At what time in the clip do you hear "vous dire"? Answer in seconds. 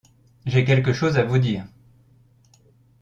1.23-1.67